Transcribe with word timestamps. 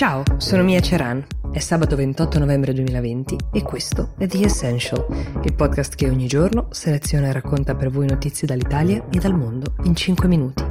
Ciao, 0.00 0.22
sono 0.38 0.62
Mia 0.62 0.80
Ceran. 0.80 1.22
È 1.52 1.58
sabato 1.58 1.94
28 1.94 2.38
novembre 2.38 2.72
2020 2.72 3.36
e 3.52 3.60
questo 3.60 4.14
è 4.16 4.26
The 4.26 4.46
Essential, 4.46 5.04
il 5.44 5.52
podcast 5.52 5.94
che 5.94 6.08
ogni 6.08 6.26
giorno 6.26 6.68
seleziona 6.70 7.28
e 7.28 7.32
racconta 7.32 7.74
per 7.74 7.90
voi 7.90 8.06
notizie 8.06 8.46
dall'Italia 8.46 9.04
e 9.10 9.18
dal 9.18 9.34
mondo 9.34 9.74
in 9.82 9.94
5 9.94 10.26
minuti. 10.26 10.69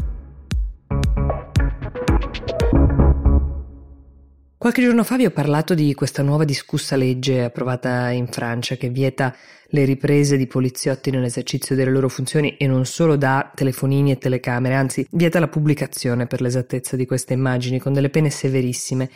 Qualche 4.70 4.86
giorno 4.86 5.04
fa 5.04 5.17
vi 5.17 5.26
ho 5.26 5.31
parlato 5.31 5.74
di 5.74 5.96
questa 5.96 6.22
nuova 6.22 6.44
discussa 6.44 6.96
legge 6.96 7.44
approvata 7.44 8.12
in 8.12 8.28
Francia 8.28 8.76
che 8.76 8.90
vieta 8.90 9.35
le 9.70 9.84
riprese 9.84 10.38
di 10.38 10.46
poliziotti 10.46 11.10
nell'esercizio 11.10 11.76
delle 11.76 11.90
loro 11.90 12.08
funzioni 12.08 12.56
e 12.56 12.67
non 12.67 12.85
solo 12.85 13.16
da 13.16 13.52
telefonini 13.52 14.12
e 14.12 14.20
telecamere, 14.20 14.76
anzi 14.76 15.08
vieta 15.10 15.40
la 15.40 15.47
pubblicazione 15.47 16.27
per 16.27 16.41
l'esattezza 16.41 16.95
di 16.95 17.08
queste 17.08 17.34
immagini 17.34 17.80
con 17.80 17.93
delle 17.93 18.12
pene 18.12 18.29
severissime 18.29 19.09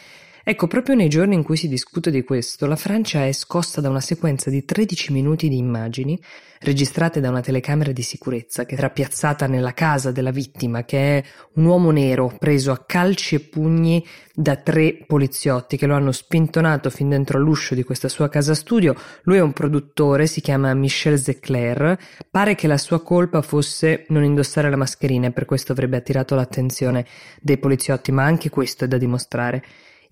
Ecco, 0.46 0.68
proprio 0.68 0.94
nei 0.94 1.08
giorni 1.08 1.36
in 1.36 1.44
cui 1.44 1.56
si 1.56 1.70
discute 1.70 2.12
di 2.12 2.22
questo, 2.26 2.66
la 2.66 2.76
Francia 2.76 3.26
è 3.26 3.32
scossa 3.32 3.80
da 3.80 3.88
una 3.88 4.02
sequenza 4.02 4.50
di 4.50 4.66
13 4.66 5.14
minuti 5.14 5.48
di 5.48 5.58
immagini 5.58 6.20
registrate 6.64 7.22
da 7.22 7.30
una 7.30 7.40
telecamera 7.40 7.94
di 7.94 8.02
sicurezza 8.02 8.66
che 8.66 8.76
era 8.76 8.90
piazzata 8.90 9.48
nella 9.48 9.74
casa 9.74 10.12
della 10.12 10.32
vittima, 10.32 10.84
che 10.84 11.18
è 11.18 11.24
un 11.54 11.64
uomo 11.64 11.92
nero 11.92 12.36
preso 12.38 12.74
a 12.74 12.84
calci 12.86 13.36
e 13.36 13.40
pugni 13.40 14.06
da 14.34 14.58
tre 14.58 15.06
poliziotti 15.08 15.78
che 15.78 15.86
lo 15.86 15.96
hanno 15.96 16.12
spintonato 16.12 16.90
fin 16.90 17.08
dentro 17.08 17.38
all'uscio 17.38 17.74
di 17.74 17.84
questa 17.84 18.10
sua 18.10 18.28
casa 18.28 18.54
studio. 18.54 18.96
Lui 19.24 19.38
è 19.38 19.42
un 19.42 19.54
produttore, 19.54 20.28
si 20.28 20.42
chiama 20.42 20.74
Michel 20.74 21.20
Zecler. 21.20 21.98
Pare 22.30 22.56
che 22.56 22.68
la 22.68 22.78
sua 22.78 23.02
colpa 23.02 23.42
fosse 23.42 24.06
non 24.10 24.26
indossare 24.26 24.70
la 24.70 24.76
mascherina 24.76 25.28
e 25.28 25.32
per 25.32 25.46
questo 25.46 25.72
avrebbe 25.72 25.96
attirato 25.96 26.36
l'attenzione 26.36 27.06
dei 27.40 27.58
poliziotti, 27.58 28.12
ma 28.12 28.26
anche 28.26 28.50
questo 28.50 28.84
è 28.84 28.88
da 28.90 28.98
dimostrare. 28.98 29.64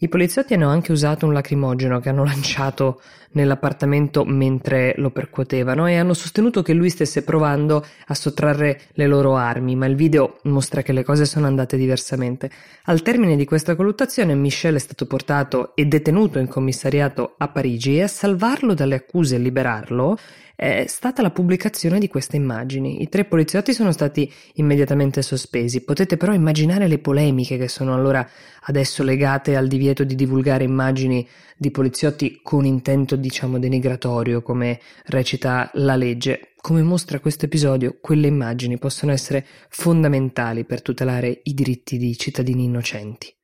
I 0.04 0.10
poliziotti 0.10 0.56
hanno 0.56 0.68
anche 0.68 0.92
usato 0.92 1.28
un 1.28 1.34
lacrimogeno 1.34 2.00
che 2.00 2.10
hanno 2.10 2.24
lanciato 2.26 3.02
nell'appartamento 3.34 4.26
mentre 4.26 4.96
lo 4.98 5.12
percuotevano 5.12 5.86
e 5.88 5.96
hanno 5.96 6.16
sostenuto 6.16 6.64
che 6.64 6.74
lui 6.74 6.90
stesse 6.90 7.24
provando 7.24 7.86
a 8.08 8.14
sottrarre 8.16 8.82
le 8.94 9.06
loro 9.06 9.36
armi, 9.36 9.76
ma 9.76 9.86
il 9.86 9.96
video 9.96 10.40
mostra 10.46 10.82
che 10.82 10.92
le 10.92 11.04
cose 11.04 11.26
sono 11.26 11.46
andate 11.46 11.78
diversamente. 11.78 12.50
Al 12.86 13.04
termine 13.04 13.36
di 13.36 13.46
questa 13.46 13.76
colluttazione 13.76 14.34
Michel 14.34 14.76
è 14.76 14.80
stato 14.80 15.06
portato 15.06 15.76
e 15.76 15.86
detenuto 15.86 16.40
in 16.40 16.48
commissariato 16.48 17.36
a 17.38 17.48
Parigi 17.50 17.98
e 17.98 18.02
a 18.02 18.08
salvarlo 18.08 18.74
dalle 18.74 18.96
accuse 18.96 19.36
e 19.36 19.40
liberarlo 19.40 20.18
è 20.62 20.86
stata 20.88 21.24
la 21.24 21.32
pubblicazione 21.32 21.98
di 21.98 22.08
queste 22.08 22.36
immagini. 22.36 23.02
I 23.02 23.10
tre 23.10 23.26
poliziotti 23.26 23.74
sono 23.74 23.92
stati 23.92 24.32
immediatamente 24.54 25.24
sospesi. 25.24 25.82
Potete 25.82 26.18
però 26.18 26.34
immaginare 26.34 26.88
le 26.88 27.00
polemiche 27.00 27.58
che 27.58 27.68
sono 27.68 27.96
allora 27.96 28.24
adesso 28.66 29.02
legate 29.02 29.56
al 29.56 29.68
divieto 29.68 29.91
di 29.94 30.16
divulgare 30.16 30.64
immagini 30.64 31.28
di 31.58 31.72
poliziotti 31.72 32.40
con 32.42 32.66
intento, 32.66 33.16
diciamo, 33.16 33.60
denigratorio, 33.60 34.42
come 34.42 34.80
recita 35.06 35.70
la 35.74 35.96
legge. 35.96 36.54
Come 36.62 36.82
mostra 36.82 37.20
questo 37.20 37.46
episodio, 37.46 37.98
quelle 38.00 38.28
immagini 38.28 38.78
possono 38.78 39.12
essere 39.12 39.46
fondamentali 39.70 40.64
per 40.64 40.82
tutelare 40.82 41.42
i 41.44 41.54
diritti 41.54 41.98
di 41.98 42.18
cittadini 42.18 42.64
innocenti. 42.64 43.36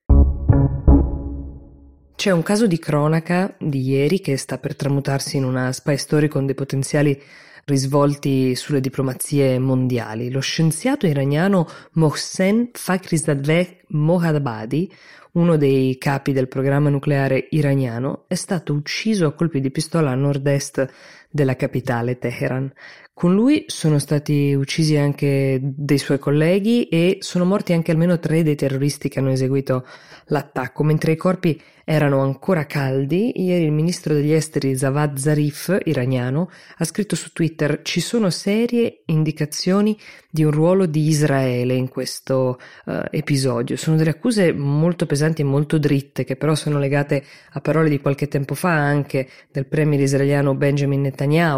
C'è 2.15 2.31
un 2.31 2.41
caso 2.41 2.65
di 2.65 2.79
cronaca 2.79 3.55
di 3.59 3.81
ieri 3.81 4.19
che 4.19 4.37
sta 4.37 4.57
per 4.57 4.75
tramutarsi 4.75 5.37
in 5.37 5.43
una 5.43 5.71
spy 5.71 5.97
story 5.97 6.27
con 6.27 6.47
dei 6.47 6.55
potenziali 6.55 7.21
risvolti 7.67 8.55
sulle 8.55 8.79
diplomazie 8.79 9.59
mondiali. 9.59 10.31
Lo 10.31 10.39
scienziato 10.39 11.05
iraniano 11.05 11.67
Mohsen 11.93 12.69
Fakhrizadeh 12.71 13.83
Mohammadi, 13.89 14.91
uno 15.33 15.57
dei 15.57 15.97
capi 15.97 16.31
del 16.31 16.47
programma 16.47 16.89
nucleare 16.89 17.47
iraniano, 17.51 18.23
è 18.27 18.35
stato 18.35 18.71
ucciso 18.73 19.27
a 19.27 19.33
colpi 19.33 19.59
di 19.59 19.69
pistola 19.69 20.11
a 20.11 20.15
nord-est 20.15 20.87
della 21.29 21.55
capitale 21.55 22.17
Teheran. 22.17 22.71
Con 23.13 23.33
lui 23.33 23.63
sono 23.65 23.97
stati 23.97 24.53
uccisi 24.53 24.95
anche 24.95 25.59
dei 25.59 25.97
suoi 25.97 26.19
colleghi 26.19 26.87
e 26.87 27.17
sono 27.21 27.45
morti 27.45 27.73
anche 27.73 27.89
almeno 27.89 28.19
tre 28.19 28.43
dei 28.43 28.55
terroristi 28.55 29.09
che 29.09 29.17
hanno 29.17 29.31
eseguito 29.31 29.87
l'attacco. 30.25 30.83
Mentre 30.83 31.13
i 31.13 31.15
corpi 31.15 31.59
erano 31.83 32.19
ancora 32.19 32.65
caldi, 32.65 33.41
ieri 33.41 33.63
il 33.63 33.71
ministro 33.71 34.13
degli 34.13 34.33
esteri 34.33 34.75
Zavad 34.75 35.17
Zarif, 35.17 35.79
iraniano, 35.85 36.51
ha 36.77 36.83
scritto 36.83 37.15
su 37.15 37.31
Twitter 37.31 37.79
ci 37.81 38.01
sono 38.01 38.29
serie 38.29 39.03
indicazioni 39.05 39.97
di 40.29 40.43
un 40.43 40.51
ruolo 40.51 40.85
di 40.85 41.07
Israele 41.07 41.73
in 41.73 41.87
questo 41.87 42.59
uh, 42.85 42.91
episodio. 43.09 43.77
Sono 43.77 43.95
delle 43.95 44.11
accuse 44.11 44.51
molto 44.53 45.07
pesanti 45.07 45.41
e 45.41 45.45
molto 45.45 45.79
dritte 45.79 46.23
che 46.23 46.35
però 46.35 46.53
sono 46.53 46.77
legate 46.77 47.23
a 47.53 47.61
parole 47.61 47.89
di 47.89 47.99
qualche 47.99 48.27
tempo 48.27 48.53
fa 48.53 48.73
anche 48.73 49.27
del 49.51 49.65
premier 49.65 50.01
israeliano 50.01 50.53
Benjamin 50.53 51.01
Netanyahu 51.01 51.16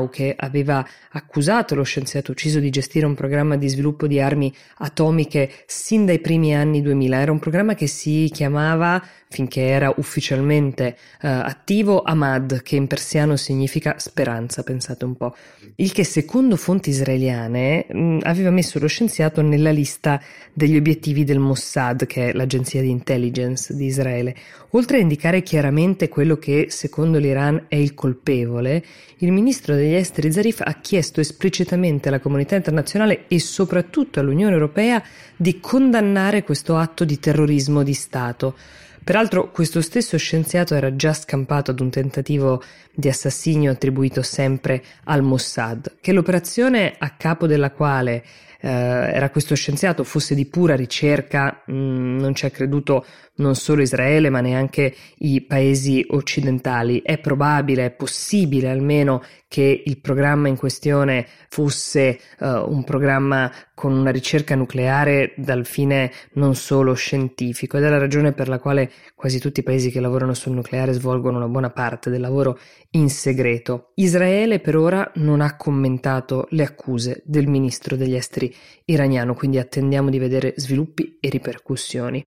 che 0.10 0.34
aveva 0.38 0.86
accusato 1.12 1.76
lo 1.76 1.84
scienziato 1.84 2.32
ucciso 2.32 2.60
di 2.60 2.70
gestire 2.70 3.06
un 3.06 3.16
programma 3.16 3.58
di 3.58 3.68
sviluppo 3.68 4.08
di 4.08 4.20
armi 4.20 4.54
atomiche 4.78 5.52
sin 5.66 6.06
dai 6.06 6.20
primi 6.20 6.56
anni 6.56 6.82
2000. 6.82 7.20
Era 7.20 7.32
un 7.32 7.40
programma 7.40 7.74
che 7.74 7.88
si 7.88 8.30
chiamava, 8.32 9.04
finché 9.30 9.62
era 9.62 9.94
ufficialmente 9.98 10.96
uh, 11.22 11.28
attivo, 11.28 12.02
Ahmad, 12.02 12.62
che 12.62 12.76
in 12.76 12.88
persiano 12.88 13.36
significa 13.36 13.96
speranza, 13.98 14.64
pensate 14.64 15.06
un 15.06 15.16
po'. 15.16 15.36
Il 15.76 15.92
che, 15.92 16.04
secondo 16.04 16.56
fonti 16.56 16.90
israeliane, 16.90 17.86
mh, 17.88 18.20
aveva 18.24 18.50
messo 18.50 18.80
lo 18.80 18.88
scienziato 18.88 19.42
nella 19.42 19.72
lista 19.72 20.22
degli 20.54 20.76
obiettivi 20.76 21.24
del 21.24 21.40
Mossad, 21.40 22.06
che 22.06 22.30
è 22.30 22.34
l'agenzia 22.34 22.82
di 22.82 22.90
intelligence 22.90 23.76
di 23.76 23.86
Israele. 23.86 24.36
Oltre 24.72 24.98
a 24.98 25.02
indicare 25.02 25.42
chiaramente 25.42 26.10
quello 26.10 26.38
che, 26.38 26.68
secondo 26.70 27.18
l'Iran, 27.18 27.66
è 27.68 27.76
il 27.76 27.94
colpevole, 27.94 28.84
il 29.18 29.32
ministro 29.32 29.49
degli 29.76 29.94
esteri 29.94 30.32
Zarif 30.32 30.62
ha 30.64 30.74
chiesto 30.76 31.20
esplicitamente 31.20 32.08
alla 32.08 32.20
comunità 32.20 32.56
internazionale 32.56 33.26
e 33.28 33.40
soprattutto 33.40 34.20
all'Unione 34.20 34.54
Europea 34.54 35.02
di 35.36 35.60
condannare 35.60 36.44
questo 36.44 36.78
atto 36.78 37.04
di 37.04 37.20
terrorismo 37.20 37.82
di 37.82 37.94
Stato. 37.94 38.56
Peraltro 39.04 39.52
questo 39.52 39.82
stesso 39.82 40.18
scienziato 40.18 40.76
era 40.76 40.96
già 40.96 41.14
scampato 41.14 41.72
ad 41.72 41.80
un 41.80 41.90
tentativo 41.90 42.62
di 42.94 43.08
assassinio 43.08 43.72
attribuito 43.72 44.22
sempre 44.22 44.84
al 45.06 45.24
Mossad, 45.24 45.98
che 46.02 46.12
l'operazione 46.12 46.96
a 46.98 47.12
capo 47.12 47.48
della 47.48 47.72
quale 47.72 48.24
eh, 48.62 48.68
era 48.70 49.30
questo 49.30 49.56
scienziato 49.56 50.04
fosse 50.04 50.36
di 50.36 50.46
pura 50.46 50.76
ricerca, 50.76 51.64
mh, 51.66 51.74
mm, 51.74 52.20
non 52.20 52.36
ci 52.36 52.46
ha 52.46 52.50
creduto 52.50 53.06
non 53.36 53.56
solo 53.56 53.82
Israele 53.82 54.30
ma 54.30 54.42
neanche 54.42 54.94
i 55.20 55.42
paesi 55.42 56.06
occidentali. 56.10 57.02
È 57.02 57.18
probabile, 57.20 57.86
è 57.86 57.92
possibile 57.92 58.70
almeno 58.70 59.24
che 59.50 59.82
il 59.84 60.00
programma 60.00 60.48
in 60.48 60.56
questione 60.56 61.26
fosse 61.50 62.20
uh, 62.40 62.46
un 62.46 62.84
programma 62.84 63.52
con 63.74 63.92
una 63.94 64.12
ricerca 64.12 64.54
nucleare 64.56 65.34
dal 65.38 65.66
fine 65.66 66.12
non 66.34 66.54
solo 66.54 66.94
scientifico 66.94 67.78
ed 67.78 67.84
è 67.84 67.90
la 67.90 67.98
ragione 67.98 68.32
per 68.32 68.48
la 68.48 68.60
quale 68.60 68.92
quasi 69.16 69.40
tutti 69.40 69.62
i 69.62 69.64
paesi 69.64 69.90
che 69.90 70.00
lavorano 70.00 70.36
sul 70.36 70.54
nucleare 70.54 70.94
svolgono 70.94 71.38
una 71.38 71.48
buona 71.48 71.72
parte 71.72 72.12
del 72.12 72.22
lavoro 72.22 72.60
in 72.92 73.10
segreto. 73.10 73.92
Israele 73.96 74.60
per 74.60 74.78
ora 74.78 75.12
non 75.16 75.42
ha 75.42 75.56
commentato 75.56 76.46
le 76.52 76.64
accuse 76.64 77.24
del 77.26 77.48
ministro 77.48 77.96
degli 77.96 78.16
esteri 78.16 78.56
iraniano, 78.86 79.34
quindi 79.34 79.58
attendiamo 79.58 80.12
di 80.12 80.20
vedere 80.20 80.54
sviluppi 80.58 81.18
e 81.20 81.28
ripercussioni. 81.28 82.24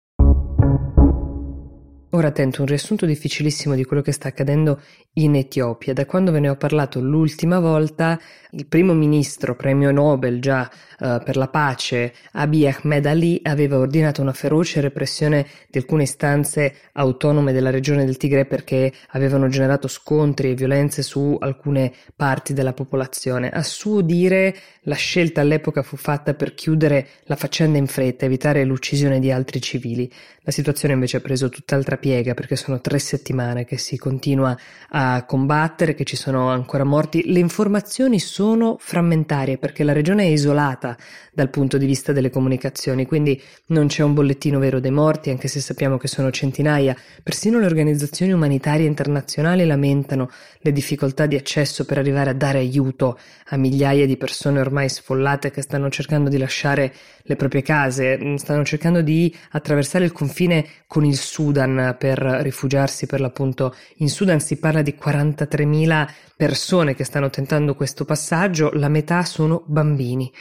Ora 2.12 2.32
tento 2.32 2.62
un 2.62 2.66
riassunto 2.66 3.06
difficilissimo 3.06 3.76
di 3.76 3.84
quello 3.84 4.02
che 4.02 4.10
sta 4.10 4.26
accadendo 4.26 4.80
in 5.14 5.36
Etiopia. 5.36 5.92
Da 5.92 6.06
quando 6.06 6.32
ve 6.32 6.40
ne 6.40 6.48
ho 6.48 6.56
parlato 6.56 7.00
l'ultima 7.00 7.60
volta, 7.60 8.18
il 8.50 8.66
primo 8.66 8.94
ministro, 8.94 9.54
premio 9.54 9.92
Nobel 9.92 10.40
già 10.40 10.68
uh, 10.98 11.22
per 11.22 11.36
la 11.36 11.46
pace, 11.46 12.12
Abiy 12.32 12.66
Ahmed 12.66 13.06
Ali, 13.06 13.40
aveva 13.44 13.78
ordinato 13.78 14.22
una 14.22 14.32
feroce 14.32 14.80
repressione 14.80 15.46
di 15.68 15.78
alcune 15.78 16.02
istanze 16.02 16.74
autonome 16.94 17.52
della 17.52 17.70
regione 17.70 18.04
del 18.04 18.16
Tigre 18.16 18.44
perché 18.44 18.92
avevano 19.10 19.46
generato 19.46 19.86
scontri 19.86 20.50
e 20.50 20.54
violenze 20.54 21.02
su 21.02 21.36
alcune 21.38 21.92
parti 22.16 22.52
della 22.54 22.72
popolazione. 22.72 23.50
A 23.50 23.62
suo 23.62 24.00
dire, 24.00 24.56
la 24.82 24.96
scelta 24.96 25.42
all'epoca 25.42 25.82
fu 25.82 25.96
fatta 25.96 26.34
per 26.34 26.54
chiudere 26.54 27.06
la 27.24 27.36
faccenda 27.36 27.78
in 27.78 27.86
fretta, 27.86 28.24
evitare 28.24 28.64
l'uccisione 28.64 29.20
di 29.20 29.30
altri 29.30 29.60
civili. 29.60 30.12
La 30.42 30.50
situazione 30.50 30.94
invece 30.94 31.18
ha 31.18 31.20
preso 31.20 31.48
tutt'altra 31.48 31.98
piega 32.00 32.34
perché 32.34 32.56
sono 32.56 32.80
tre 32.80 32.98
settimane 32.98 33.64
che 33.64 33.78
si 33.78 33.96
continua 33.96 34.58
a 34.88 35.24
combattere, 35.24 35.94
che 35.94 36.02
ci 36.02 36.16
sono 36.16 36.48
ancora 36.48 36.82
morti. 36.82 37.30
Le 37.30 37.38
informazioni 37.38 38.18
sono 38.18 38.76
frammentarie 38.80 39.58
perché 39.58 39.84
la 39.84 39.92
regione 39.92 40.24
è 40.24 40.26
isolata 40.26 40.96
dal 41.32 41.50
punto 41.50 41.78
di 41.78 41.86
vista 41.86 42.10
delle 42.10 42.30
comunicazioni, 42.30 43.06
quindi 43.06 43.40
non 43.66 43.86
c'è 43.86 44.02
un 44.02 44.14
bollettino 44.14 44.58
vero 44.58 44.80
dei 44.80 44.90
morti, 44.90 45.30
anche 45.30 45.46
se 45.46 45.60
sappiamo 45.60 45.96
che 45.96 46.08
sono 46.08 46.32
centinaia. 46.32 46.96
Persino 47.22 47.60
le 47.60 47.66
organizzazioni 47.66 48.32
umanitarie 48.32 48.86
internazionali 48.86 49.64
lamentano 49.64 50.28
le 50.58 50.72
difficoltà 50.72 51.26
di 51.26 51.36
accesso 51.36 51.84
per 51.84 51.98
arrivare 51.98 52.30
a 52.30 52.34
dare 52.34 52.58
aiuto 52.58 53.18
a 53.50 53.56
migliaia 53.56 54.06
di 54.06 54.16
persone 54.16 54.60
ormai 54.60 54.88
sfollate 54.88 55.50
che 55.50 55.62
stanno 55.62 55.88
cercando 55.90 56.28
di 56.28 56.38
lasciare 56.38 56.92
le 57.22 57.36
proprie 57.36 57.62
case, 57.62 58.38
stanno 58.38 58.64
cercando 58.64 59.02
di 59.02 59.34
attraversare 59.50 60.04
il 60.04 60.12
confine 60.12 60.66
con 60.86 61.04
il 61.04 61.16
Sudan 61.16 61.89
Per 61.94 62.18
rifugiarsi 62.18 63.06
per 63.06 63.20
l'appunto 63.20 63.74
in 63.96 64.08
Sudan. 64.08 64.40
Si 64.40 64.58
parla 64.58 64.82
di 64.82 64.96
43.000 65.00 66.08
persone 66.36 66.94
che 66.94 67.04
stanno 67.04 67.30
tentando 67.30 67.74
questo 67.74 68.04
passaggio, 68.04 68.70
la 68.72 68.88
metà 68.88 69.24
sono 69.24 69.62
bambini. 69.66 70.32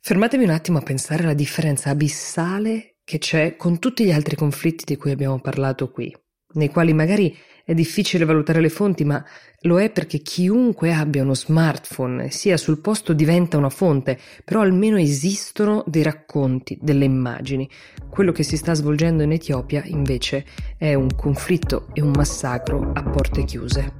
Fermatevi 0.00 0.44
un 0.44 0.50
attimo 0.50 0.78
a 0.78 0.82
pensare 0.82 1.24
alla 1.24 1.34
differenza 1.34 1.90
abissale 1.90 2.96
che 3.04 3.18
c'è 3.18 3.56
con 3.56 3.78
tutti 3.78 4.04
gli 4.04 4.12
altri 4.12 4.36
conflitti 4.36 4.84
di 4.86 4.96
cui 4.96 5.10
abbiamo 5.10 5.40
parlato 5.40 5.90
qui, 5.90 6.14
nei 6.54 6.70
quali 6.70 6.92
magari 6.92 7.36
è 7.70 7.74
difficile 7.74 8.24
valutare 8.24 8.60
le 8.60 8.68
fonti, 8.68 9.04
ma 9.04 9.24
lo 9.60 9.80
è 9.80 9.90
perché 9.90 10.18
chiunque 10.18 10.92
abbia 10.92 11.22
uno 11.22 11.36
smartphone 11.36 12.28
sia 12.32 12.56
sul 12.56 12.80
posto 12.80 13.12
diventa 13.12 13.58
una 13.58 13.70
fonte, 13.70 14.18
però 14.44 14.62
almeno 14.62 14.98
esistono 14.98 15.84
dei 15.86 16.02
racconti, 16.02 16.76
delle 16.82 17.04
immagini. 17.04 17.70
Quello 18.08 18.32
che 18.32 18.42
si 18.42 18.56
sta 18.56 18.74
svolgendo 18.74 19.22
in 19.22 19.30
Etiopia 19.30 19.84
invece 19.84 20.44
è 20.76 20.94
un 20.94 21.14
conflitto 21.14 21.86
e 21.92 22.00
un 22.00 22.10
massacro 22.10 22.90
a 22.92 23.04
porte 23.04 23.44
chiuse. 23.44 23.92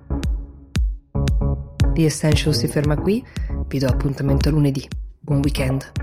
The 1.92 2.04
Essential 2.04 2.52
si 2.52 2.66
ferma 2.66 2.96
qui, 2.96 3.24
vi 3.68 3.78
do 3.78 3.86
appuntamento 3.86 4.48
a 4.48 4.50
lunedì. 4.50 4.84
Buon 5.20 5.42
weekend. 5.44 5.99